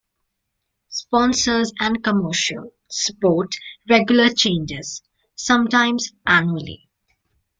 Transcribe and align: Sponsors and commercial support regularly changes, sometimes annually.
Sponsors 0.89 1.71
and 1.79 2.03
commercial 2.03 2.73
support 2.89 3.53
regularly 3.87 4.33
changes, 4.33 5.03
sometimes 5.35 6.09
annually. 6.25 6.89